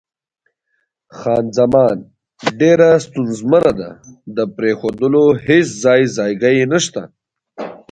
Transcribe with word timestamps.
خان 1.17 1.45
زمان: 1.57 1.97
ډېره 2.59 2.89
ستونزمنه 3.05 3.71
ده، 3.79 3.89
د 4.35 4.37
پرېښودلو 4.55 5.23
هېڅ 5.45 5.67
ځای 5.83 6.01
ځایګی 6.17 6.53
یې 6.59 6.65
نشته. 6.73 7.01